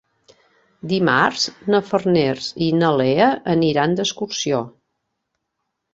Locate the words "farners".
1.91-2.49